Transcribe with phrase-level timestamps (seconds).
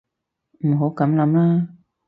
[0.65, 1.67] 唔好噉諗啦